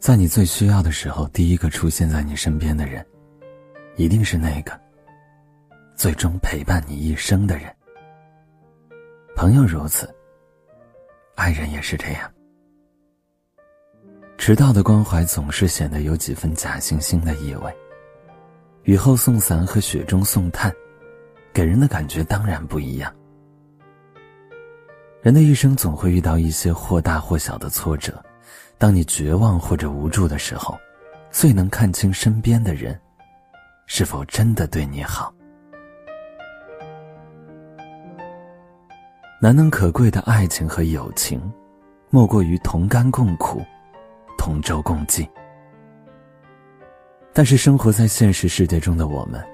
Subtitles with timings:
[0.00, 3.06] 在你最需要的时候，第一个出现在你身边的人，
[3.96, 4.72] 一定是那个
[5.94, 7.70] 最终陪伴你一生的人。
[9.36, 10.08] 朋友如此，
[11.34, 12.32] 爱人也是这样。
[14.38, 17.70] 迟到的关怀总是显得有几分假惺惺的意味。
[18.84, 20.72] 雨后送伞和雪中送炭，
[21.52, 23.14] 给人的感觉当然不一样。
[25.20, 28.24] 人的一生总会遇到一些或大或小的挫折。
[28.80, 30.74] 当你绝望或者无助的时候，
[31.30, 32.98] 最能看清身边的人
[33.84, 35.30] 是否真的对你好。
[39.38, 41.38] 难能可贵的爱情和友情，
[42.08, 43.62] 莫过于同甘共苦，
[44.38, 45.28] 同舟共济。
[47.34, 49.46] 但是生活在现实世界中的我们，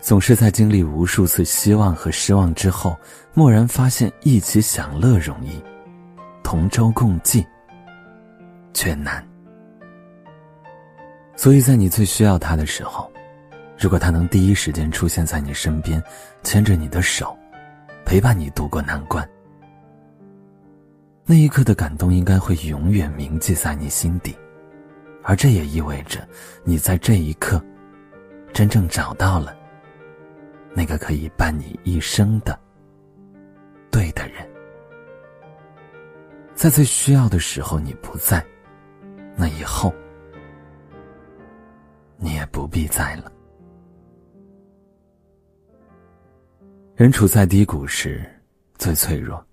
[0.00, 2.96] 总是在经历无数次希望和失望之后，
[3.34, 5.62] 蓦然发现一起享乐容易，
[6.42, 7.46] 同舟共济。
[8.74, 9.26] 却难，
[11.36, 13.10] 所以在你最需要他的时候，
[13.78, 16.02] 如果他能第一时间出现在你身边，
[16.42, 17.36] 牵着你的手，
[18.04, 19.28] 陪伴你度过难关，
[21.24, 24.36] 那一刻的感动应该会永远铭记在你心底，
[25.22, 26.26] 而这也意味着
[26.64, 27.62] 你在这一刻，
[28.52, 29.56] 真正找到了
[30.74, 32.58] 那个可以伴你一生的
[33.90, 34.48] 对的人，
[36.54, 38.44] 在最需要的时候你不在。
[39.42, 39.92] 那以后，
[42.16, 43.32] 你也不必在了。
[46.94, 48.24] 人处在低谷时
[48.78, 49.44] 最脆弱，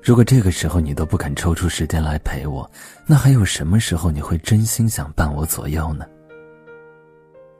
[0.00, 2.70] 如果这个时候你都不肯抽出时间来陪我，
[3.04, 6.06] 那还有什么时候你会真心想伴我左右呢？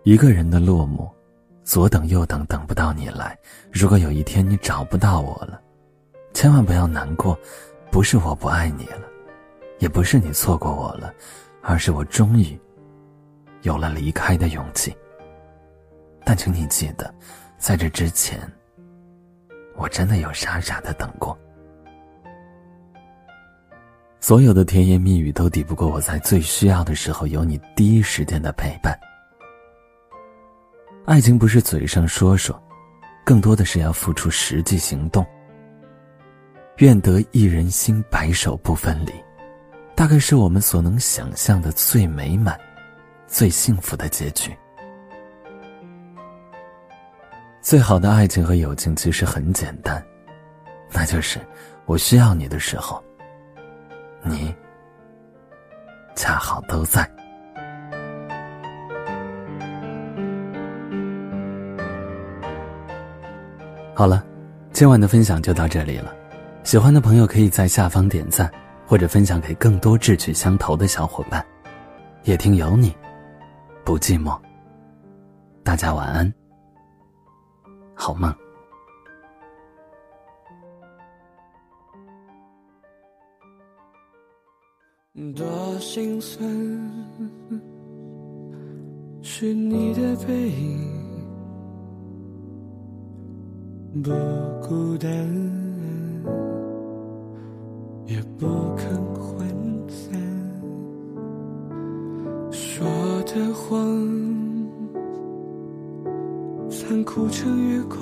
[0.05, 1.11] 一个人的落寞，
[1.65, 3.37] 左等右等等不到你来。
[3.73, 5.61] 如果有一天你找不到我了，
[6.33, 7.37] 千万不要难过，
[7.91, 9.03] 不是我不爱你了。
[9.81, 11.13] 也不是你错过我了，
[11.63, 12.57] 而是我终于
[13.63, 14.95] 有了离开的勇气。
[16.25, 17.13] 但请你记得，
[17.59, 18.39] 在这之前，
[19.75, 21.37] 我真的有傻傻的等过。
[24.21, 28.97] 所有的甜言蜜语都抵不过我在最需要的时候有你第一时间的陪伴。
[31.07, 32.63] 爱情不是嘴上说说，
[33.25, 35.25] 更多的是要付出实际行动。
[36.77, 39.13] 愿得一人心，白首不分离。
[39.95, 42.59] 大概是我们所能想象的最美满、
[43.27, 44.57] 最幸福的结局。
[47.61, 50.03] 最好的爱情和友情其实很简单，
[50.91, 51.39] 那就是
[51.85, 53.05] 我需要你的时候，
[54.23, 54.55] 你
[56.17, 57.09] 恰好都在。
[63.95, 64.25] 好了，
[64.73, 66.15] 今晚的分享就到这里了，
[66.65, 68.51] 喜欢的朋友可以在下方点赞。
[68.91, 71.47] 或者分享给更多志趣相投的小伙伴，
[72.25, 72.93] 夜听有你，
[73.85, 74.37] 不寂寞。
[75.63, 76.35] 大家晚安，
[77.95, 78.35] 好梦。
[85.37, 86.45] 多心酸，
[89.23, 91.33] 是你的背影，
[94.03, 94.11] 不
[94.67, 95.60] 孤单。
[98.11, 99.39] 也不肯涣
[99.89, 100.21] 散，
[102.51, 102.85] 说
[103.23, 103.79] 的谎
[106.69, 108.01] 残酷成月光，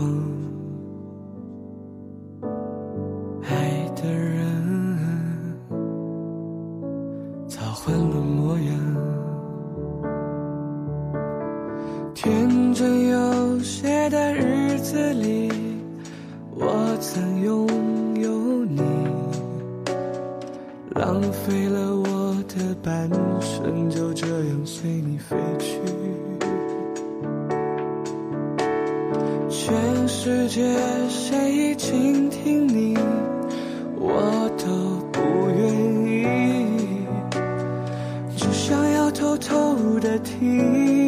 [3.42, 4.40] 爱的人
[7.46, 8.17] 早换了。
[20.98, 23.08] 浪费了我的半
[23.40, 25.78] 生，就这样随你飞去。
[29.48, 30.60] 全世界
[31.08, 32.98] 谁倾听你，
[33.96, 34.66] 我都
[35.12, 35.20] 不
[35.56, 36.26] 愿意，
[38.36, 41.07] 只想要偷偷的听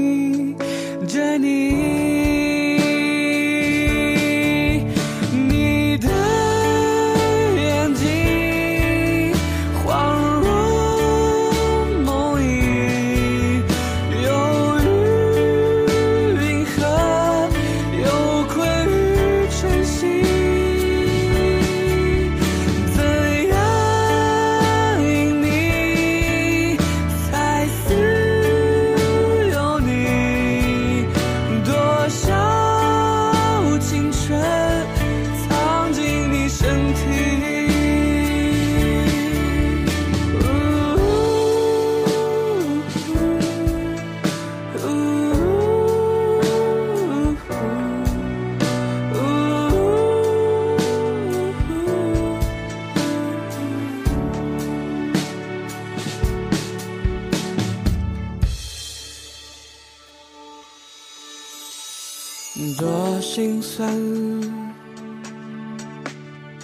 [62.77, 63.89] 多心酸，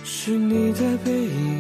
[0.05, 1.59] 是你的背影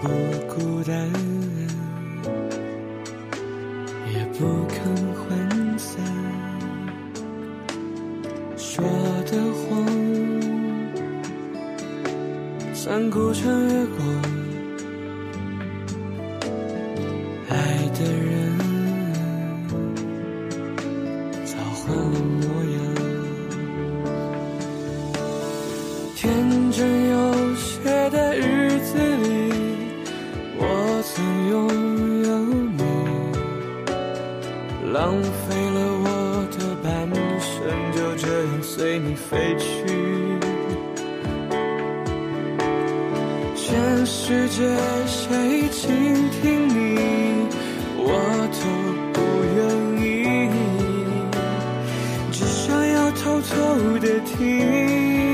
[0.00, 0.08] 不
[0.52, 1.10] 孤单，
[4.12, 4.76] 也不肯
[5.14, 6.02] 涣散，
[8.56, 8.84] 说
[9.26, 9.86] 的谎，
[12.74, 14.00] 算孤城月光，
[44.06, 44.62] 世界
[45.06, 46.98] 谁倾听你，
[47.96, 48.10] 我
[48.52, 48.62] 都
[49.14, 49.16] 不
[49.56, 49.58] 愿
[50.02, 50.04] 意。
[52.30, 53.52] 只想要偷偷
[54.00, 55.33] 的听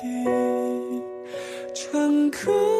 [0.00, 1.02] 地，
[1.74, 2.77] 乘客。